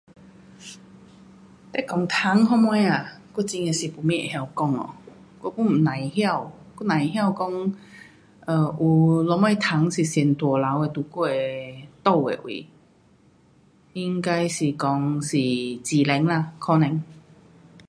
[1.73, 3.05] 那讲虫什么啊，
[3.35, 4.89] 我很的是没什么会晓讲哦。
[5.41, 6.51] 我 pun 甭晓。
[6.77, 7.51] 我甭晓讲
[8.47, 8.83] 有，
[9.19, 11.55] 有什么虫是最大只的就过哪
[12.03, 12.65] 的位，
[13.93, 15.37] 应该是讲是
[15.83, 16.99] 自然啦，可能。